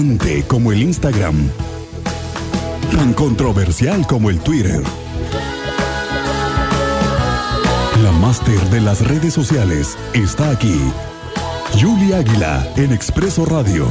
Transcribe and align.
fascinante 0.00 0.42
como 0.46 0.72
el 0.72 0.82
Instagram, 0.82 1.36
tan 2.90 3.12
controversial 3.12 4.06
como 4.06 4.30
el 4.30 4.40
Twitter. 4.40 4.80
La 8.02 8.10
máster 8.12 8.58
de 8.70 8.80
las 8.80 9.06
redes 9.06 9.34
sociales 9.34 9.98
está 10.14 10.50
aquí. 10.50 10.80
Julia 11.78 12.18
Águila 12.18 12.66
en 12.76 12.92
Expreso 12.92 13.44
Radio. 13.44 13.88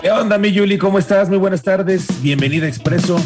¿Qué 0.00 0.10
onda, 0.10 0.38
mi 0.38 0.50
Yuli? 0.50 0.78
¿Cómo 0.78 0.98
estás? 0.98 1.28
Muy 1.28 1.38
buenas 1.38 1.62
tardes. 1.62 2.06
Bienvenida 2.22 2.64
a 2.64 2.68
Expreso. 2.68 3.20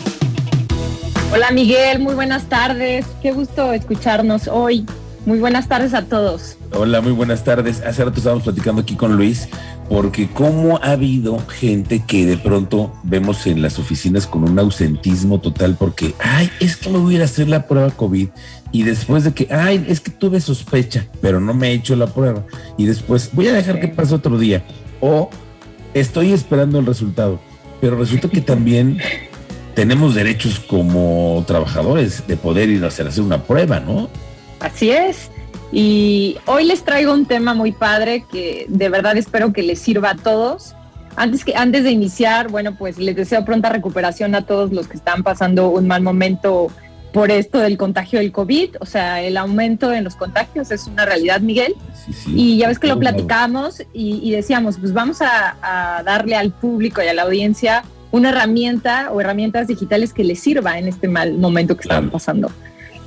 Hola, 1.33 1.53
Miguel. 1.53 2.01
Muy 2.01 2.15
buenas 2.15 2.49
tardes. 2.49 3.07
Qué 3.23 3.31
gusto 3.31 3.73
escucharnos 3.73 4.49
hoy. 4.49 4.85
Muy 5.25 5.39
buenas 5.39 5.68
tardes 5.68 5.95
a 5.95 6.02
todos. 6.07 6.57
Hola, 6.73 7.00
muy 7.00 7.12
buenas 7.12 7.45
tardes. 7.45 7.80
Hace 7.83 8.05
rato 8.05 8.19
estábamos 8.19 8.42
platicando 8.42 8.83
aquí 8.83 8.97
con 8.97 9.16
Luis, 9.16 9.48
porque 9.88 10.28
cómo 10.28 10.78
ha 10.83 10.92
habido 10.92 11.38
gente 11.47 12.02
que 12.05 12.27
de 12.27 12.37
pronto 12.37 12.92
vemos 13.05 13.47
en 13.47 13.62
las 13.62 13.78
oficinas 13.78 14.27
con 14.27 14.42
un 14.42 14.59
ausentismo 14.59 15.38
total, 15.41 15.77
porque, 15.78 16.14
ay, 16.19 16.50
es 16.59 16.77
que 16.77 16.91
me 16.91 16.98
voy 16.98 17.14
a 17.14 17.16
ir 17.19 17.23
a 17.23 17.27
hacer 17.27 17.48
la 17.48 17.69
prueba 17.69 17.91
COVID, 17.91 18.30
y 18.73 18.83
después 18.83 19.23
de 19.23 19.33
que, 19.33 19.47
ay, 19.55 19.84
es 19.87 20.00
que 20.00 20.11
tuve 20.11 20.41
sospecha, 20.41 21.06
pero 21.20 21.41
no 21.41 21.55
me 21.55 21.69
he 21.69 21.75
hecho 21.75 21.95
la 21.95 22.09
prueba, 22.09 22.45
y 22.77 22.86
después 22.86 23.30
voy 23.33 23.47
a 23.47 23.52
dejar 23.52 23.78
que 23.78 23.86
pase 23.86 24.16
otro 24.16 24.39
día, 24.39 24.64
o 25.00 25.30
estoy 25.95 26.33
esperando 26.33 26.80
el 26.80 26.86
resultado, 26.86 27.39
pero 27.80 27.97
resulta 27.97 28.28
que 28.28 28.41
también 28.41 28.98
tenemos 29.77 30.16
derechos 30.16 30.59
como 30.59 31.45
trabajadores 31.47 32.25
de 32.27 32.36
poder 32.36 32.70
ir 32.70 32.83
a 32.83 32.89
hacer, 32.89 33.06
hacer 33.06 33.23
una 33.23 33.45
prueba, 33.45 33.78
¿no? 33.78 34.11
Así 34.62 34.91
es. 34.91 35.30
Y 35.73 36.37
hoy 36.47 36.65
les 36.65 36.84
traigo 36.84 37.12
un 37.12 37.27
tema 37.27 37.55
muy 37.55 37.73
padre 37.73 38.25
que 38.30 38.66
de 38.69 38.89
verdad 38.89 39.16
espero 39.16 39.53
que 39.53 39.62
les 39.62 39.81
sirva 39.81 40.11
a 40.11 40.17
todos. 40.17 40.75
Antes, 41.17 41.45
que, 41.45 41.55
antes 41.56 41.84
de 41.84 41.91
iniciar, 41.91 42.48
bueno, 42.48 42.75
pues 42.77 42.98
les 42.98 43.17
deseo 43.17 43.45
pronta 43.45 43.69
recuperación 43.69 44.34
a 44.34 44.42
todos 44.47 44.73
los 44.73 44.89
que 44.89 44.97
están 44.97 45.23
pasando 45.23 45.69
un 45.69 45.86
mal 45.86 46.03
momento 46.03 46.70
por 47.12 47.31
esto 47.31 47.59
del 47.59 47.77
contagio 47.77 48.19
del 48.19 48.33
COVID. 48.33 48.77
O 48.81 48.86
sea, 48.86 49.23
el 49.23 49.36
aumento 49.36 49.92
en 49.92 50.05
los 50.05 50.17
contagios 50.17 50.70
es 50.70 50.86
una 50.86 51.05
realidad, 51.05 51.41
Miguel. 51.41 51.75
Y 52.27 52.58
ya 52.58 52.69
ves 52.69 52.79
que 52.79 52.86
lo 52.86 52.98
platicamos 52.98 53.83
y, 53.92 54.31
decíamos, 54.31 54.79
pues 54.79 54.92
vamos 54.92 55.20
a, 55.20 56.03
darle 56.05 56.36
al 56.36 56.51
público 56.53 57.03
y 57.03 57.08
a 57.08 57.14
la 57.14 57.23
audiencia 57.23 57.84
una 58.11 58.31
herramienta 58.31 59.11
o 59.11 59.20
herramientas 59.20 59.69
digitales 59.69 60.12
que 60.12 60.25
les 60.25 60.41
sirva 60.41 60.79
en 60.79 60.89
este 60.89 61.08
mal 61.08 61.39
momento 61.39 61.77
que 61.77 61.83
están 61.83 62.11
pasando. 62.11 62.51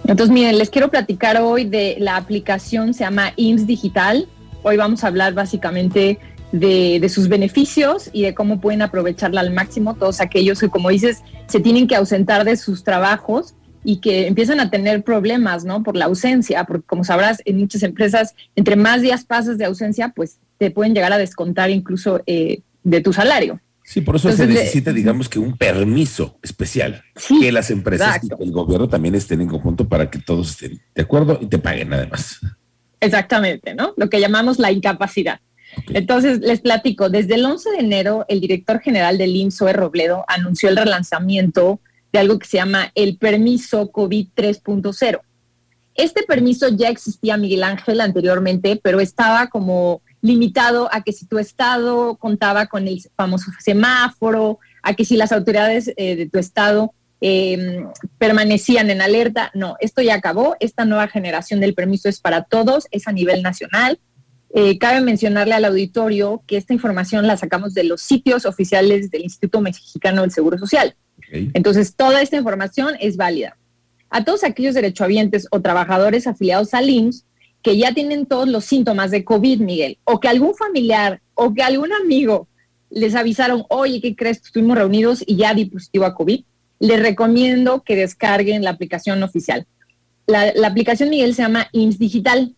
Entonces, 0.08 0.32
miren, 0.32 0.60
les 0.60 0.70
quiero 0.70 0.90
platicar 0.90 1.42
hoy 1.42 1.66
de 1.66 1.98
la 2.00 2.16
aplicación, 2.16 2.94
se 2.94 3.04
llama 3.04 3.34
IMSS 3.38 3.66
Digital. 3.66 4.28
Hoy 4.62 4.78
vamos 4.78 5.04
a 5.04 5.08
hablar 5.08 5.34
básicamente 5.34 6.20
de, 6.52 7.10
sus 7.10 7.28
beneficios 7.28 8.12
y 8.14 8.22
de 8.22 8.36
cómo 8.36 8.62
pueden 8.62 8.84
aprovecharla 8.84 9.42
al 9.42 9.52
máximo 9.52 9.96
todos 9.96 10.22
aquellos 10.22 10.60
que, 10.60 10.70
como 10.70 10.90
dices, 10.90 11.24
se 11.48 11.60
tienen 11.60 11.88
que 11.88 11.96
ausentar 11.96 12.46
de 12.46 12.56
sus 12.56 12.84
trabajos 12.84 13.56
y 13.84 13.98
que 13.98 14.28
empiezan 14.28 14.60
a 14.60 14.70
tener 14.70 15.04
problemas, 15.04 15.66
¿no? 15.66 15.82
Por 15.82 15.98
la 15.98 16.06
ausencia, 16.06 16.66
porque 16.66 16.86
como 16.86 17.04
sabrás, 17.04 17.42
en 17.44 17.58
muchas 17.58 17.82
empresas, 17.82 18.36
entre 18.56 18.76
más 18.76 19.02
días 19.02 19.26
pasas 19.26 19.58
de 19.58 19.66
ausencia, 19.66 20.14
pues 20.16 20.38
te 20.60 20.70
pueden 20.70 20.94
llegar 20.94 21.14
a 21.14 21.18
descontar 21.18 21.72
incluso 21.72 22.22
eh, 22.28 22.62
de 22.84 23.02
tu 23.02 23.12
salario. 23.12 23.60
Sí, 23.86 24.02
por 24.02 24.16
eso 24.16 24.32
se 24.32 24.48
necesita, 24.48 24.92
digamos 24.92 25.30
que 25.30 25.38
un 25.38 25.56
permiso 25.56 26.40
especial 26.42 27.04
que 27.40 27.52
las 27.52 27.70
empresas 27.70 28.20
y 28.24 28.44
el 28.44 28.52
gobierno 28.52 28.90
también 28.90 29.14
estén 29.14 29.42
en 29.42 29.48
conjunto 29.48 29.88
para 29.88 30.10
que 30.10 30.18
todos 30.18 30.50
estén 30.50 30.82
de 30.96 31.04
acuerdo 31.04 31.38
y 31.40 31.46
te 31.46 31.60
paguen 31.60 31.94
además. 31.94 32.40
Exactamente, 33.00 33.76
¿no? 33.76 33.94
Lo 33.96 34.10
que 34.10 34.20
llamamos 34.20 34.58
la 34.58 34.72
incapacidad. 34.72 35.40
Entonces, 35.90 36.40
les 36.40 36.62
platico, 36.62 37.10
desde 37.10 37.36
el 37.36 37.46
11 37.46 37.70
de 37.70 37.78
enero, 37.78 38.26
el 38.28 38.42
director 38.42 38.80
general 38.80 39.20
del 39.20 39.36
IMSS, 39.36 39.74
Robledo, 39.74 40.26
anunció 40.28 40.70
el 40.70 40.78
relanzamiento 40.78 41.80
de 42.12 42.20
algo 42.20 42.40
que 42.40 42.48
se 42.48 42.58
llama 42.58 42.92
el 42.96 43.18
permiso 43.18 43.92
COVID 43.92 44.30
3.0. 44.36 45.20
Este 45.94 46.24
permiso 46.24 46.70
ya 46.70 46.90
existía, 46.90 47.38
Miguel 47.38 47.64
Ángel, 47.64 48.02
anteriormente, 48.02 48.80
pero 48.82 49.00
estaba 49.00 49.48
como 49.48 50.02
limitado 50.26 50.90
a 50.92 51.04
que 51.04 51.14
si 51.14 51.28
tu 51.28 51.38
estado 51.38 52.18
contaba 52.18 52.66
con 52.66 52.88
el 52.88 53.00
famoso 53.16 53.52
semáforo, 53.60 54.60
a 54.82 54.96
que 54.96 55.06
si 55.06 55.16
las 55.18 55.32
autoridades 55.32 55.92
eh, 55.98 56.16
de 56.16 56.28
tu 56.28 56.40
estado 56.40 56.94
em, 57.22 57.88
permanecían 58.18 58.90
en 58.90 59.02
alerta. 59.02 59.52
No, 59.54 59.76
esto 59.80 60.02
ya 60.02 60.16
acabó. 60.16 60.56
Esta 60.60 60.84
nueva 60.84 61.08
generación 61.08 61.60
del 61.60 61.76
permiso 61.76 62.10
es 62.10 62.20
para 62.20 62.44
todos, 62.44 62.88
es 62.90 63.08
a 63.08 63.12
nivel 63.12 63.44
nacional. 63.44 64.00
Eh, 64.54 64.80
cabe 64.80 65.02
mencionarle 65.02 65.54
al 65.54 65.66
auditorio 65.66 66.42
que 66.48 66.58
esta 66.58 66.74
información 66.74 67.28
la 67.28 67.38
sacamos 67.38 67.76
de 67.76 67.84
los 67.84 68.02
sitios 68.02 68.46
oficiales 68.46 69.12
del 69.12 69.24
Instituto 69.24 69.62
Mexicano 69.62 70.22
del 70.22 70.32
Seguro 70.32 70.58
Social. 70.58 70.96
Entonces, 71.32 71.96
toda 71.96 72.22
esta 72.22 72.38
información 72.38 72.96
es 73.00 73.16
válida. 73.16 73.58
A 74.10 74.24
todos 74.24 74.44
aquellos 74.44 74.74
derechohabientes 74.74 75.48
o 75.52 75.62
trabajadores 75.62 76.26
afiliados 76.26 76.74
al 76.74 76.90
IMSS 76.90 77.26
que 77.66 77.76
ya 77.76 77.96
tienen 77.96 78.28
todos 78.28 78.48
los 78.48 78.64
síntomas 78.64 79.10
de 79.10 79.26
COVID, 79.26 79.60
Miguel, 79.62 79.98
o 80.04 80.20
que 80.20 80.28
algún 80.28 80.54
familiar 80.54 81.20
o 81.34 81.52
que 81.52 81.64
algún 81.64 81.92
amigo 81.94 82.48
les 82.92 83.16
avisaron, 83.16 83.64
oye, 83.70 84.00
¿qué 84.02 84.16
crees? 84.16 84.38
Estuvimos 84.38 84.78
reunidos 84.78 85.24
y 85.26 85.38
ya 85.38 85.56
di 85.56 85.66
positivo 85.66 86.06
a 86.06 86.14
COVID, 86.14 86.44
les 86.80 87.00
recomiendo 87.00 87.82
que 87.82 87.96
descarguen 87.96 88.64
la 88.64 88.70
aplicación 88.70 89.24
oficial. 89.24 89.66
La, 90.28 90.54
aplicación, 90.64 91.10
Miguel, 91.10 91.34
se 91.34 91.42
llama 91.42 91.68
IMSS 91.72 91.98
Digital. 91.98 92.56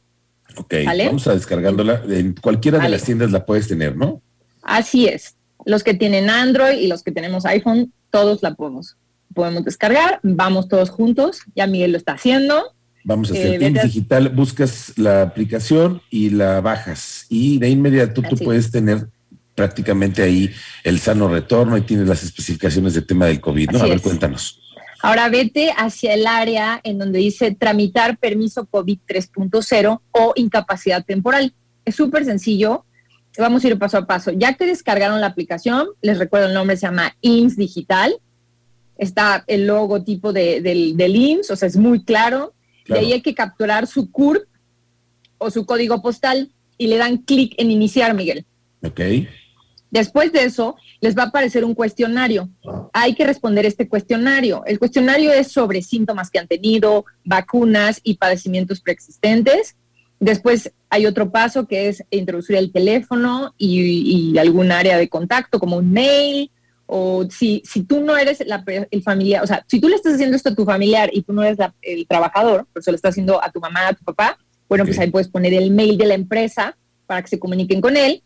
Ok, 0.57 0.73
vamos 0.85 1.25
a 1.27 1.35
descargándola. 1.35 2.03
En 2.09 2.33
cualquiera 2.33 2.77
de 2.79 2.89
las 2.89 3.03
tiendas 3.03 3.31
la 3.31 3.45
puedes 3.45 3.69
tener, 3.69 3.95
¿no? 3.95 4.21
Así 4.61 5.07
es. 5.07 5.37
Los 5.63 5.85
que 5.85 5.93
tienen 5.93 6.29
Android 6.29 6.79
y 6.79 6.87
los 6.87 7.01
que 7.01 7.13
tenemos 7.13 7.45
iPhone, 7.45 7.93
todos 8.11 8.43
la 8.43 8.55
podemos, 8.55 8.97
podemos 9.33 9.63
descargar. 9.63 10.19
Vamos 10.21 10.67
todos 10.67 10.89
juntos. 10.89 11.39
Ya 11.55 11.65
Miguel 11.65 11.93
lo 11.93 11.97
está 11.97 12.11
haciendo. 12.11 12.73
Vamos 13.07 13.31
a 13.31 13.35
hacer 13.35 13.63
eh, 13.63 13.69
digital, 13.69 14.27
buscas 14.27 14.91
la 14.97 15.21
aplicación 15.21 16.01
y 16.09 16.29
la 16.31 16.59
bajas 16.59 17.25
y 17.29 17.57
de 17.57 17.69
inmediato 17.69 18.21
tú 18.21 18.35
puedes 18.35 18.69
tener 18.69 19.07
prácticamente 19.55 20.21
ahí 20.23 20.51
el 20.83 20.99
sano 20.99 21.29
retorno 21.29 21.77
y 21.77 21.83
tienes 21.83 22.05
las 22.05 22.21
especificaciones 22.23 22.95
del 22.95 23.07
tema 23.07 23.27
del 23.27 23.39
COVID, 23.39 23.69
¿no? 23.69 23.79
a 23.79 23.85
ver, 23.85 24.01
cuéntanos. 24.01 24.59
Ahora 25.01 25.29
vete 25.29 25.71
hacia 25.77 26.15
el 26.15 26.27
área 26.27 26.81
en 26.83 26.97
donde 26.97 27.19
dice 27.19 27.55
tramitar 27.55 28.17
permiso 28.17 28.65
COVID 28.65 28.99
3.0 29.07 30.01
o 30.11 30.33
incapacidad 30.35 31.05
temporal. 31.05 31.53
Es 31.85 31.95
súper 31.95 32.25
sencillo. 32.25 32.83
Vamos 33.37 33.63
a 33.63 33.69
ir 33.69 33.79
paso 33.79 33.99
a 33.99 34.05
paso. 34.05 34.31
Ya 34.31 34.55
que 34.55 34.65
descargaron 34.65 35.21
la 35.21 35.27
aplicación, 35.27 35.87
les 36.01 36.19
recuerdo 36.19 36.47
el 36.47 36.53
nombre, 36.53 36.75
se 36.75 36.87
llama 36.87 37.15
IMSS 37.21 37.55
Digital. 37.55 38.17
Está 38.97 39.45
el 39.47 39.65
logotipo 39.65 40.33
de, 40.33 40.59
del, 40.59 40.97
del 40.97 41.15
IMSS, 41.15 41.51
o 41.51 41.55
sea, 41.55 41.69
es 41.69 41.77
muy 41.77 42.03
claro 42.03 42.53
de 42.87 42.99
ahí 42.99 43.13
hay 43.13 43.21
que 43.21 43.33
capturar 43.33 43.87
su 43.87 44.11
CURP 44.11 44.47
o 45.37 45.51
su 45.51 45.65
código 45.65 46.01
postal 46.01 46.51
y 46.77 46.87
le 46.87 46.97
dan 46.97 47.17
clic 47.17 47.53
en 47.57 47.71
iniciar, 47.71 48.13
Miguel. 48.13 48.45
Ok. 48.83 49.01
Después 49.89 50.33
de 50.33 50.43
eso, 50.43 50.75
les 50.99 51.17
va 51.17 51.23
a 51.23 51.27
aparecer 51.27 51.63
un 51.63 51.73
cuestionario. 51.73 52.49
Hay 52.93 53.15
que 53.15 53.25
responder 53.25 53.65
este 53.65 53.87
cuestionario. 53.87 54.63
El 54.65 54.79
cuestionario 54.79 55.31
es 55.31 55.51
sobre 55.51 55.81
síntomas 55.81 56.29
que 56.29 56.39
han 56.39 56.47
tenido, 56.47 57.05
vacunas 57.23 58.01
y 58.03 58.15
padecimientos 58.15 58.81
preexistentes. 58.81 59.75
Después 60.19 60.73
hay 60.89 61.05
otro 61.05 61.31
paso 61.31 61.67
que 61.67 61.87
es 61.87 62.03
introducir 62.09 62.57
el 62.57 62.71
teléfono 62.71 63.53
y, 63.57 64.31
y 64.33 64.37
algún 64.37 64.71
área 64.71 64.97
de 64.97 65.09
contacto 65.09 65.59
como 65.59 65.77
un 65.77 65.91
mail, 65.91 66.51
o 66.87 67.25
si, 67.29 67.61
si 67.65 67.83
tú 67.83 67.99
no 67.99 68.17
eres 68.17 68.39
el 68.41 69.03
familiar, 69.03 69.43
o 69.43 69.47
sea, 69.47 69.63
si 69.67 69.79
tú 69.79 69.89
le 69.89 69.95
estás 69.95 70.15
haciendo 70.15 70.35
esto 70.35 70.49
a 70.49 70.55
tu 70.55 70.65
familiar 70.65 71.09
y 71.13 71.21
tú 71.21 71.33
no 71.33 71.43
eres 71.43 71.57
el 71.81 72.07
trabajador, 72.07 72.65
pero 72.73 72.81
se 72.81 72.91
lo 72.91 72.95
estás 72.95 73.11
haciendo 73.11 73.43
a 73.43 73.51
tu 73.51 73.59
mamá, 73.59 73.89
a 73.89 73.93
tu 73.93 74.03
papá, 74.05 74.37
bueno, 74.69 74.85
pues 74.85 74.97
ahí 74.97 75.11
puedes 75.11 75.27
poner 75.27 75.53
el 75.53 75.71
mail 75.71 75.97
de 75.97 76.05
la 76.05 76.13
empresa 76.13 76.77
para 77.05 77.21
que 77.21 77.27
se 77.27 77.39
comuniquen 77.39 77.81
con 77.81 77.95
él. 77.95 78.23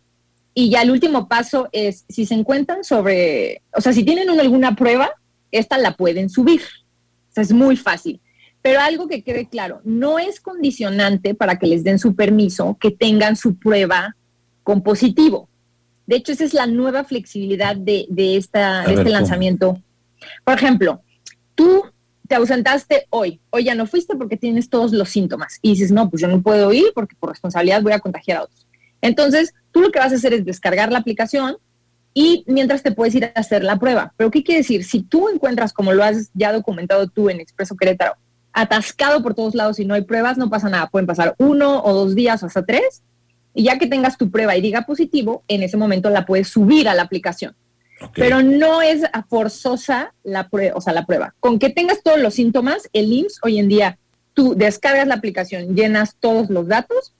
Y 0.54 0.70
ya 0.70 0.82
el 0.82 0.92
último 0.92 1.28
paso 1.28 1.70
es, 1.72 2.06
si 2.10 2.26
se 2.26 2.34
encuentran 2.34 2.84
sobre, 2.84 3.62
o 3.76 3.82
sea, 3.82 3.94
si 3.94 4.04
tienen 4.04 4.30
alguna 4.30 4.76
prueba, 4.76 5.12
esta 5.52 5.78
la 5.78 5.96
pueden 5.96 6.30
subir. 6.30 6.62
O 6.62 7.34
sea, 7.34 7.44
es 7.44 7.54
muy 7.54 7.78
fácil. 7.78 8.22
Pero 8.62 8.80
algo 8.80 9.08
que 9.08 9.24
quede 9.24 9.48
claro, 9.48 9.82
no 9.84 10.20
es 10.20 10.40
condicionante 10.40 11.34
para 11.34 11.58
que 11.58 11.68
les 11.68 11.84
den 11.84 12.00
su 12.00 12.16
permiso 12.16 12.78
que 12.80 12.92
tengan 12.92 13.36
su 13.36 13.58
prueba 13.58 14.16
con 14.64 14.84
positivo. 14.84 15.50
De 16.12 16.18
hecho, 16.18 16.34
esa 16.34 16.44
es 16.44 16.54
la 16.54 16.68
nueva 16.68 17.06
flexibilidad 17.06 17.74
de, 17.74 18.06
esta, 18.36 18.84
este 18.84 19.10
lanzamiento. 19.10 19.82
Por 20.44 20.56
ejemplo, 20.56 21.02
tú 21.56 21.86
te 22.28 22.36
ausentaste 22.36 23.08
hoy, 23.12 23.40
hoy 23.50 23.64
ya 23.64 23.76
no 23.76 23.88
fuiste 23.88 24.18
porque 24.18 24.36
tienes 24.36 24.70
todos 24.70 24.92
los 24.92 25.08
síntomas 25.08 25.58
y 25.62 25.70
dices, 25.70 25.90
no, 25.90 26.10
pues 26.10 26.22
yo 26.22 26.28
no 26.28 26.42
puedo 26.42 26.74
ir 26.74 26.92
porque 26.94 27.16
por 27.18 27.30
responsabilidad 27.30 27.82
voy 27.82 27.94
a 27.94 28.02
contagiar 28.02 28.40
a 28.40 28.44
otros. 28.44 28.68
Entonces, 29.00 29.54
tú 29.72 29.80
lo 29.80 29.90
que 29.90 30.00
vas 30.00 30.12
a 30.12 30.16
hacer 30.16 30.34
es 30.34 30.44
descargar 30.44 30.92
la 30.92 31.00
aplicación 31.00 31.56
y 32.14 32.44
mientras 32.46 32.84
te 32.84 32.92
puedes 32.92 33.16
ir 33.16 33.32
a 33.34 33.40
hacer 33.40 33.64
la 33.64 33.80
prueba. 33.80 34.14
Pero 34.18 34.32
¿qué 34.32 34.44
quiere 34.44 34.64
decir? 34.64 34.84
Si 34.84 35.04
tú 35.04 35.30
encuentras, 35.30 35.72
como 35.72 35.94
lo 35.94 36.04
has 36.04 36.30
ya 36.34 36.52
documentado 36.52 37.08
tú 37.08 37.30
en 37.30 37.40
Expreso 37.40 37.78
Querétaro, 37.78 38.16
atascado 38.52 39.24
por 39.24 39.34
todos 39.34 39.56
lados 39.56 39.80
y 39.80 39.86
no 39.86 39.94
hay 39.94 40.02
pruebas, 40.02 40.38
no 40.38 40.50
pasa 40.50 40.68
nada. 40.68 40.88
Pueden 40.88 41.08
pasar 41.08 41.36
uno 41.38 41.82
o 41.82 41.94
dos 41.94 42.16
días 42.16 42.44
o 42.44 42.48
hasta 42.48 42.66
tres. 42.66 43.02
Y 43.54 43.64
ya 43.64 43.78
que 43.78 43.88
tengas 43.88 44.18
tu 44.18 44.32
prueba 44.32 44.56
y 44.56 44.62
diga 44.62 44.86
positivo, 44.86 45.44
en 45.48 45.64
ese 45.64 45.78
momento 45.78 46.10
la 46.10 46.26
puedes 46.26 46.48
subir 46.48 46.88
a 46.88 46.96
la 46.96 47.04
aplicación. 47.04 47.56
Pero 48.16 48.42
no 48.42 48.82
es 48.82 49.02
forzosa 49.30 50.14
la 50.24 50.50
prueba, 50.50 50.76
o 50.76 50.82
sea, 50.82 50.94
la 50.94 51.06
prueba. 51.06 51.36
Con 51.40 51.60
que 51.60 51.70
tengas 51.70 52.02
todos 52.02 52.20
los 52.20 52.34
síntomas, 52.34 52.90
el 52.94 53.12
IMSS 53.12 53.40
hoy 53.44 53.60
en 53.60 53.68
día, 53.68 54.00
tú 54.34 54.56
descargas 54.56 55.08
la 55.08 55.16
aplicación, 55.16 55.76
llenas 55.76 56.16
todos 56.20 56.50
los 56.50 56.68
datos, 56.68 57.14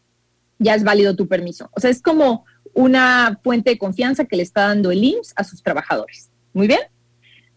ya 0.58 0.76
es 0.76 0.84
válido 0.84 1.16
tu 1.16 1.28
permiso. 1.28 1.70
O 1.74 1.80
sea, 1.80 1.90
es 1.90 2.02
como 2.02 2.46
una 2.74 3.40
fuente 3.44 3.72
de 3.72 3.78
confianza 3.78 4.26
que 4.26 4.38
le 4.38 4.44
está 4.44 4.68
dando 4.68 4.92
el 4.92 5.04
IMSS 5.04 5.34
a 5.36 5.44
sus 5.44 5.62
trabajadores. 5.62 6.30
Muy 6.54 6.68
bien. 6.68 6.82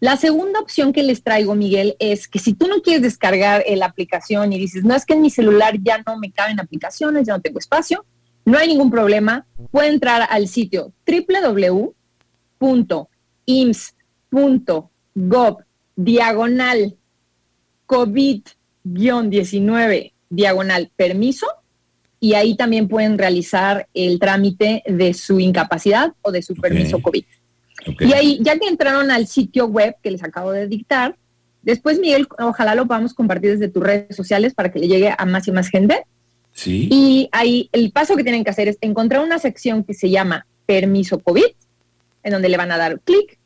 La 0.01 0.17
segunda 0.19 0.61
opción 0.61 0.93
que 0.93 1.03
les 1.03 1.23
traigo, 1.23 1.55
Miguel, 1.55 1.97
es 1.99 2.29
que 2.29 2.39
si 2.39 2.53
tú 2.53 2.67
no 2.67 2.83
quieres 2.83 3.01
descargar 3.01 3.65
la 3.67 3.87
aplicación 3.87 4.53
y 4.53 4.59
dices, 4.59 4.85
no 4.85 4.95
es 4.95 5.07
que 5.07 5.15
en 5.15 5.23
mi 5.23 5.31
celular 5.31 5.79
ya 5.83 6.03
no 6.07 6.19
me 6.19 6.31
caben 6.31 6.61
aplicaciones, 6.61 7.27
ya 7.27 7.35
no 7.35 7.41
tengo 7.41 7.59
espacio, 7.59 8.05
no 8.45 8.59
hay 8.59 8.69
ningún 8.69 8.91
problema. 8.91 9.47
Puede 9.71 9.89
entrar 9.89 10.27
al 10.29 10.49
sitio 10.49 10.93
www.ims.gov 11.07 11.95
diagonal 15.97 16.97
COVID-19 17.87 20.13
diagonal 20.31 20.91
permiso 20.97 21.47
y 22.21 22.35
ahí 22.35 22.57
también 22.57 22.89
pueden 22.89 23.19
realizar 23.19 23.89
el 23.95 24.19
trámite 24.19 24.83
de 24.87 25.15
su 25.15 25.39
incapacidad 25.41 26.13
o 26.23 26.33
de 26.33 26.43
su 26.43 26.55
permiso 26.55 27.01
COVID. 27.01 27.25
Y 28.01 28.13
ahí, 28.15 28.39
ya 28.41 28.59
que 28.59 28.67
entraron 28.67 29.11
al 29.11 29.27
sitio 29.27 29.67
web 29.67 29.97
que 30.03 30.11
les 30.11 30.25
acabo 30.25 30.53
de 30.53 30.67
dictar, 30.67 31.19
después, 31.61 32.01
Miguel, 32.01 32.27
ojalá 32.39 32.75
lo 32.75 32.87
podamos 32.87 33.13
compartir 33.13 33.51
desde 33.51 33.69
tus 33.69 33.83
redes 33.83 34.17
sociales 34.17 34.55
para 34.55 34.73
que 34.73 34.79
le 34.79 34.89
llegue 34.89 35.15
a 35.17 35.27
más 35.27 35.47
y 35.49 35.53
más 35.53 35.69
gente. 35.69 36.07
Y 36.67 37.29
ahí 37.33 37.69
el 37.73 37.91
paso 37.91 38.17
que 38.17 38.23
tienen 38.23 38.45
que 38.45 38.51
hacer 38.51 38.69
es 38.69 38.79
encontrar 38.81 39.23
una 39.23 39.39
sección 39.39 39.85
que 39.85 39.95
se 39.95 40.09
llama 40.09 40.47
Permiso 40.67 41.19
COVID, 41.19 41.45
en 42.23 42.33
donde 42.33 42.49
le 42.49 42.57
van 42.57 42.73
a 42.73 42.79
dar 42.79 43.01
clic 43.01 43.39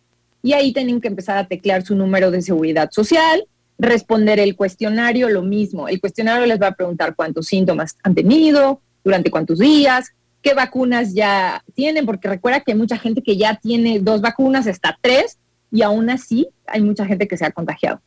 y 0.42 0.52
ahí 0.52 0.72
tienen 0.72 1.00
que 1.00 1.08
empezar 1.08 1.36
a 1.36 1.46
teclear 1.46 1.84
su 1.84 1.94
número 1.96 2.30
de 2.30 2.42
seguridad 2.42 2.90
social, 2.92 3.44
responder 3.78 4.38
el 4.38 4.56
cuestionario, 4.56 5.28
lo 5.28 5.42
mismo. 5.42 5.88
El 5.88 6.00
cuestionario 6.00 6.46
les 6.46 6.60
va 6.60 6.68
a 6.68 6.74
preguntar 6.74 7.14
cuántos 7.16 7.46
síntomas 7.46 7.96
han 8.02 8.14
tenido, 8.14 8.80
durante 9.04 9.30
cuántos 9.30 9.58
días, 9.58 10.10
qué 10.42 10.54
vacunas 10.54 11.14
ya 11.14 11.64
tienen, 11.74 12.06
porque 12.06 12.28
recuerda 12.28 12.60
que 12.60 12.72
hay 12.72 12.78
mucha 12.78 12.98
gente 12.98 13.22
que 13.22 13.36
ya 13.36 13.56
tiene 13.56 13.98
dos 14.00 14.20
vacunas, 14.20 14.66
hasta 14.66 14.96
tres, 15.00 15.38
y 15.70 15.82
aún 15.82 16.08
así 16.10 16.48
hay 16.66 16.82
mucha 16.82 17.04
gente 17.04 17.26
que 17.26 17.36
se 17.36 17.44
ha 17.44 17.50
contagiado. 17.50 18.00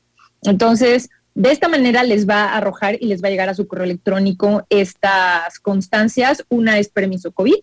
Entonces, 0.44 1.10
de 1.34 1.52
esta 1.52 1.68
manera 1.68 2.04
les 2.04 2.28
va 2.28 2.46
a 2.46 2.58
arrojar 2.58 2.98
y 3.00 3.08
les 3.08 3.24
va 3.24 3.28
a 3.28 3.32
llegar 3.32 3.50
a 3.50 3.56
su 3.56 3.68
correo 3.68 3.86
electrónico 3.86 4.66
estas 4.70 5.60
constancias. 5.60 6.46
Una 6.50 6.78
es 6.78 6.90
permiso 6.90 7.32
COVID 7.32 7.56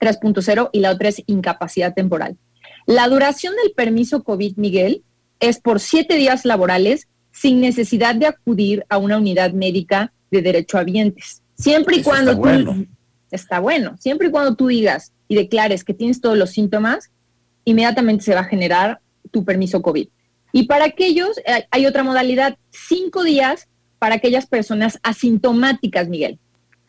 3.0 0.00 0.70
y 0.72 0.80
la 0.80 0.90
otra 0.90 1.10
es 1.10 1.22
incapacidad 1.26 1.94
temporal. 1.94 2.36
La 2.86 3.08
duración 3.08 3.54
del 3.62 3.72
permiso 3.72 4.24
COVID, 4.24 4.56
Miguel, 4.56 5.04
es 5.38 5.60
por 5.60 5.78
siete 5.78 6.16
días 6.16 6.44
laborales 6.44 7.08
sin 7.32 7.60
necesidad 7.60 8.14
de 8.14 8.26
acudir 8.26 8.84
a 8.88 8.98
una 8.98 9.18
unidad 9.18 9.52
médica 9.52 10.12
de 10.30 10.42
derecho 10.42 10.78
derechohabientes. 10.78 11.42
Siempre 11.54 11.98
y 11.98 12.02
cuando 12.02 12.36
tú 12.36 12.86
está 13.30 13.60
bueno. 13.60 13.96
Siempre 13.98 14.28
y 14.28 14.30
cuando 14.30 14.56
tú 14.56 14.68
digas 14.68 15.12
y 15.28 15.36
declares 15.36 15.84
que 15.84 15.94
tienes 15.94 16.20
todos 16.20 16.36
los 16.36 16.50
síntomas, 16.50 17.10
inmediatamente 17.64 18.24
se 18.24 18.34
va 18.34 18.40
a 18.40 18.44
generar 18.44 19.00
tu 19.30 19.44
permiso 19.44 19.82
COVID. 19.82 20.08
Y 20.52 20.64
para 20.64 20.86
aquellos, 20.86 21.38
eh, 21.38 21.66
hay 21.70 21.86
otra 21.86 22.02
modalidad, 22.02 22.56
cinco 22.70 23.22
días 23.22 23.68
para 23.98 24.16
aquellas 24.16 24.46
personas 24.46 24.98
asintomáticas, 25.02 26.08
Miguel. 26.08 26.38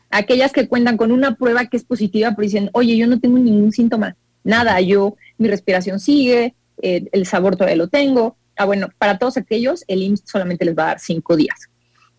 Aquellas 0.10 0.52
que 0.52 0.68
cuentan 0.68 0.98
con 0.98 1.12
una 1.12 1.36
prueba 1.36 1.66
que 1.66 1.78
es 1.78 1.84
positiva, 1.84 2.31
pero 2.36 2.44
dicen, 2.46 2.69
oye, 2.74 2.98
yo 2.98 3.08
no 3.08 3.19
tengo 3.19 3.38
ningún 3.38 3.72
síntoma, 3.72 4.16
nada, 4.44 4.80
yo, 4.81 5.16
mi 5.38 5.48
respiración 5.48 6.00
sigue, 6.00 6.56
eh, 6.81 7.06
el 7.12 7.25
sabor 7.25 7.56
todavía 7.56 7.78
lo 7.78 7.88
tengo. 7.88 8.36
Ah, 8.58 8.66
bueno, 8.66 8.90
para 8.98 9.18
todos 9.18 9.38
aquellos, 9.38 9.84
el 9.88 10.04
IMSS 10.04 10.24
solamente 10.25 10.66
les 10.66 10.78
va 10.78 10.84
a 10.84 10.88
dar 10.88 11.00
cinco 11.00 11.36
días. 11.36 11.69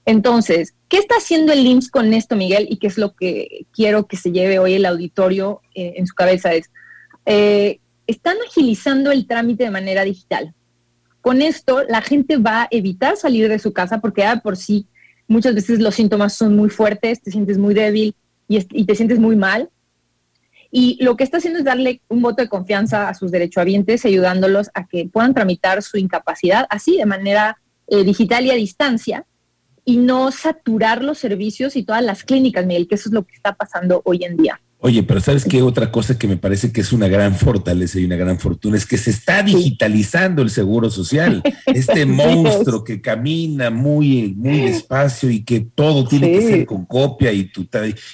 Entonces, 0.05 0.75
¿qué 0.89 0.99
está 0.99 1.17
haciendo 1.17 1.53
el 1.53 1.65
IMSS 1.67 1.91
con 1.91 2.13
esto, 2.15 2.37
Miguel? 2.37 2.67
Y 2.71 2.79
qué 2.79 2.87
es 2.89 2.99
lo 2.99 3.15
que 3.15 3.67
quiero 3.73 4.07
que 4.07 4.17
se 4.17 4.33
lleve 4.33 4.59
hoy 4.59 4.75
el 4.75 4.87
auditorio 4.87 5.61
eh, 5.75 5.95
en 5.97 6.07
su 6.07 6.15
cabeza 6.15 6.53
es, 6.55 6.71
eh, 7.27 7.79
están 8.07 8.37
agilizando 8.49 9.13
el 9.13 9.27
trámite 9.27 9.65
de 9.65 9.71
manera 9.71 10.05
digital. 10.05 10.55
Con 11.23 11.41
esto, 11.41 11.85
la 11.85 12.03
gente 12.03 12.37
va 12.37 12.63
a 12.63 12.69
evitar 12.71 13.17
salir 13.17 13.49
de 13.49 13.59
su 13.59 13.73
casa 13.73 14.01
porque 14.01 14.21
ya 14.21 14.41
por 14.41 14.57
sí 14.57 14.87
muchas 15.29 15.55
veces 15.55 15.81
los 15.81 15.95
síntomas 15.95 16.35
son 16.35 16.55
muy 16.55 16.69
fuertes, 16.69 17.23
te 17.23 17.31
sientes 17.31 17.57
muy 17.57 17.73
débil 17.73 18.15
y, 18.49 18.59
y 18.73 18.85
te 18.85 18.95
sientes 18.95 19.19
muy 19.19 19.37
mal. 19.37 19.71
Y 20.71 21.03
lo 21.03 21.17
que 21.17 21.25
está 21.25 21.39
haciendo 21.39 21.61
es 21.61 21.65
darle 21.65 22.03
un 22.09 22.23
voto 22.23 22.43
de 22.43 22.49
confianza 22.49 23.09
a 23.09 23.15
sus 23.15 23.31
derechohabientes, 23.31 24.05
ayudándolos 24.05 24.71
a 24.75 24.87
que 24.87 25.07
puedan 25.07 25.33
tramitar 25.33 25.83
su 25.83 25.97
incapacidad 25.97 26.67
así 26.71 26.97
de 26.97 27.07
manera 27.07 27.59
eh, 27.87 28.05
digital 28.05 28.45
y 28.45 28.51
a 28.51 28.55
distancia 28.55 29.25
y 29.85 29.97
no 29.97 30.31
saturar 30.31 31.03
los 31.03 31.19
servicios 31.19 31.77
y 31.77 31.83
todas 31.83 32.03
las 32.03 32.25
clínicas, 32.25 32.67
Miguel, 32.67 32.89
que 32.89 32.95
eso 32.95 33.09
es 33.09 33.13
lo 33.13 33.25
que 33.25 33.35
está 33.35 33.55
pasando 33.55 34.03
hoy 34.05 34.25
en 34.25 34.37
día. 34.37 34.61
Oye, 34.85 35.05
pero 35.05 35.21
¿sabes 35.21 35.45
qué? 35.45 35.63
Otra 35.63 35.93
cosa 35.93 36.19
que 36.19 36.27
me 36.27 36.37
parece 36.37 36.73
que 36.73 36.81
es 36.81 36.93
una 36.93 37.07
gran 37.07 37.37
fortaleza 37.37 38.01
y 38.01 38.05
una 38.05 38.17
gran 38.17 38.41
fortuna 38.41 38.77
es 38.77 38.85
que 38.85 38.99
se 38.99 39.11
está 39.11 39.41
digitalizando 39.45 40.43
el 40.43 40.51
seguro 40.51 40.91
social. 40.91 41.41
Este 41.67 42.05
monstruo 42.07 42.83
que 42.83 43.01
camina 43.01 43.71
muy, 43.71 44.35
muy 44.37 44.63
despacio 44.63 45.31
y 45.31 45.45
que 45.45 45.61
todo 45.61 46.09
tiene 46.09 46.33
que 46.33 46.43
ser 46.43 46.67
con 46.67 46.85
copia 46.85 47.33
y 47.33 47.45
tu, 47.45 47.63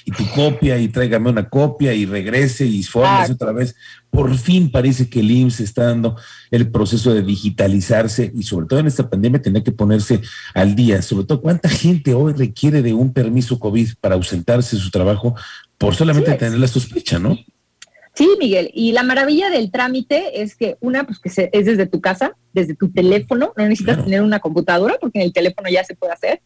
y 0.05 0.11
tu 0.11 0.29
copia 0.35 0.77
y 0.77 0.89
tráigame 0.89 1.31
una 1.31 1.49
copia 1.49 1.91
y 1.95 2.05
regrese 2.05 2.67
y 2.67 2.83
formes 2.83 3.31
otra 3.31 3.51
vez. 3.51 3.75
Por 4.11 4.37
fin 4.37 4.69
parece 4.69 5.09
que 5.09 5.21
el 5.21 5.31
IMSS 5.31 5.61
está 5.61 5.85
dando 5.85 6.17
el 6.51 6.69
proceso 6.69 7.13
de 7.13 7.23
digitalizarse 7.23 8.31
y 8.35 8.43
sobre 8.43 8.67
todo 8.67 8.79
en 8.79 8.87
esta 8.87 9.09
pandemia 9.09 9.41
tener 9.41 9.63
que 9.63 9.71
ponerse 9.71 10.21
al 10.53 10.75
día. 10.75 11.01
Sobre 11.01 11.25
todo, 11.25 11.41
¿cuánta 11.41 11.67
gente 11.67 12.13
hoy 12.13 12.33
requiere 12.33 12.83
de 12.83 12.93
un 12.93 13.11
permiso 13.11 13.57
COVID 13.57 13.89
para 13.99 14.13
ausentarse 14.15 14.75
de 14.75 14.81
su 14.83 14.91
trabajo 14.91 15.35
por 15.79 15.95
solamente 15.95 16.33
tener 16.33 16.59
la 16.59 16.67
sospecha, 16.67 17.17
¿no? 17.17 17.39
Sí, 18.13 18.29
Miguel. 18.37 18.69
Y 18.73 18.91
la 18.91 19.01
maravilla 19.01 19.49
del 19.49 19.71
trámite 19.71 20.41
es 20.41 20.55
que 20.55 20.75
una, 20.81 21.05
pues 21.05 21.19
que 21.19 21.49
es 21.51 21.65
desde 21.65 21.87
tu 21.87 22.01
casa, 22.01 22.35
desde 22.53 22.75
tu 22.75 22.91
teléfono, 22.91 23.53
no 23.55 23.63
necesitas 23.63 24.03
tener 24.03 24.21
una 24.21 24.41
computadora 24.41 24.97
porque 24.99 25.19
en 25.19 25.25
el 25.25 25.33
teléfono 25.33 25.69
ya 25.69 25.85
se 25.85 25.95
puede 25.95 26.13
hacer. 26.13 26.41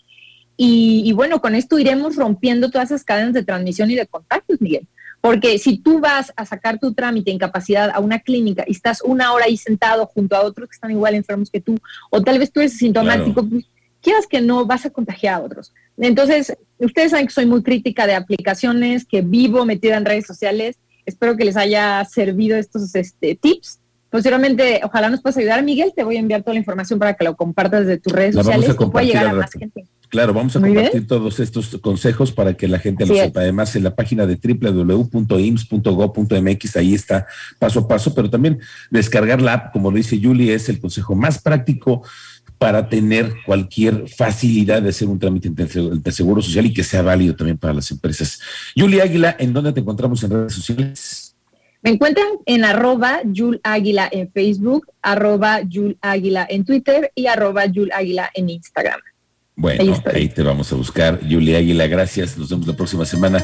Y, 0.55 1.11
bueno, 1.13 1.41
con 1.41 1.55
esto 1.55 1.79
iremos 1.79 2.15
rompiendo 2.15 2.69
todas 2.69 2.91
esas 2.91 3.03
cadenas 3.03 3.33
de 3.33 3.43
transmisión 3.43 3.89
y 3.89 3.95
de 3.95 4.05
contactos, 4.05 4.61
Miguel. 4.61 4.87
Porque 5.19 5.57
si 5.57 5.79
tú 5.79 5.99
vas 5.99 6.31
a 6.35 6.45
sacar 6.45 6.77
tu 6.77 6.93
trámite 6.93 7.31
de 7.31 7.35
incapacidad 7.35 7.89
a 7.91 7.99
una 7.99 8.19
clínica 8.19 8.63
y 8.67 8.73
estás 8.73 9.01
una 9.01 9.33
hora 9.33 9.45
ahí 9.45 9.57
sentado 9.57 10.05
junto 10.05 10.35
a 10.35 10.43
otros 10.43 10.69
que 10.69 10.75
están 10.75 10.91
igual 10.91 11.15
enfermos 11.15 11.49
que 11.49 11.59
tú, 11.59 11.79
o 12.11 12.21
tal 12.21 12.37
vez 12.37 12.51
tú 12.51 12.59
eres 12.59 12.77
sintomático, 12.77 13.49
pues 13.49 13.65
quieras 14.03 14.27
que 14.27 14.41
no, 14.41 14.65
vas 14.65 14.85
a 14.85 14.91
contagiar 14.91 15.35
a 15.35 15.39
otros. 15.39 15.73
Entonces, 15.97 16.55
ustedes 16.77 17.11
saben 17.11 17.25
que 17.25 17.33
soy 17.33 17.45
muy 17.45 17.63
crítica 17.63 18.05
de 18.05 18.13
aplicaciones, 18.13 19.05
que 19.05 19.21
vivo 19.21 19.65
metida 19.65 19.97
en 19.97 20.05
redes 20.05 20.27
sociales. 20.27 20.77
Espero 21.05 21.35
que 21.37 21.45
les 21.45 21.57
haya 21.57 22.05
servido 22.05 22.57
estos 22.57 22.93
este, 22.93 23.35
tips. 23.35 23.79
Posteriormente, 24.09 24.81
ojalá 24.83 25.09
nos 25.09 25.21
puedas 25.21 25.37
ayudar, 25.37 25.63
Miguel. 25.63 25.93
Te 25.95 26.03
voy 26.03 26.17
a 26.17 26.19
enviar 26.19 26.43
toda 26.43 26.53
la 26.53 26.59
información 26.59 26.99
para 26.99 27.15
que 27.15 27.23
lo 27.23 27.35
compartas 27.35 27.87
de 27.87 27.97
tus 27.97 28.13
redes 28.13 28.35
sociales 28.35 28.69
y 28.69 28.85
pueda 28.85 29.05
llegar 29.05 29.27
a 29.27 29.33
más 29.33 29.51
gente. 29.51 29.85
Claro, 30.09 30.31
vamos 30.31 30.55
a 30.55 30.61
compartir 30.61 31.07
todos 31.07 31.39
estos 31.39 31.79
consejos 31.81 32.31
para 32.31 32.53
que 32.53 32.67
la 32.67 32.77
gente 32.77 33.07
lo 33.07 33.15
sepa. 33.15 33.39
Además, 33.39 33.75
en 33.75 33.83
la 33.83 33.95
página 33.95 34.27
de 34.27 34.35
www.ims.go.mx, 34.35 35.15
ahí 36.75 36.93
está 36.93 37.25
paso 37.57 37.79
a 37.79 37.87
paso, 37.87 38.13
pero 38.13 38.29
también 38.29 38.59
descargar 38.91 39.41
la 39.41 39.53
app, 39.53 39.73
como 39.73 39.89
lo 39.89 39.97
dice 39.97 40.19
Julie, 40.21 40.53
es 40.53 40.69
el 40.69 40.79
consejo 40.79 41.15
más 41.15 41.41
práctico 41.41 42.03
para 42.63 42.87
tener 42.87 43.33
cualquier 43.45 44.07
facilidad 44.07 44.81
de 44.81 44.87
hacer 44.87 45.09
un 45.09 45.19
trámite 45.19 45.49
de 45.49 46.11
seguro 46.13 46.41
social 46.41 46.65
y 46.65 46.73
que 46.73 46.81
sea 46.81 47.01
válido 47.01 47.35
también 47.35 47.57
para 47.57 47.73
las 47.73 47.91
empresas. 47.91 48.39
Julia 48.73 49.03
Águila, 49.03 49.35
¿en 49.37 49.51
dónde 49.51 49.73
te 49.73 49.81
encontramos 49.81 50.23
en 50.23 50.31
redes 50.31 50.53
sociales? 50.53 51.35
Me 51.81 51.89
encuentran 51.89 52.25
en 52.45 52.63
arroba 52.63 53.19
Yul 53.25 53.59
Águila 53.63 54.07
en 54.09 54.31
Facebook, 54.31 54.87
arroba 55.01 55.59
Yul 55.59 55.97
Águila 55.99 56.47
en 56.49 56.63
Twitter 56.63 57.11
y 57.15 57.27
arroba 57.27 57.65
Yul 57.65 57.91
Águila 57.91 58.31
en 58.33 58.49
Instagram. 58.49 59.01
Bueno, 59.57 60.01
ahí, 60.05 60.15
ahí 60.15 60.29
te 60.29 60.41
vamos 60.41 60.71
a 60.71 60.77
buscar. 60.77 61.19
Julia 61.19 61.57
Águila, 61.57 61.87
gracias. 61.87 62.37
Nos 62.37 62.47
vemos 62.47 62.65
la 62.65 62.77
próxima 62.77 63.03
semana. 63.03 63.39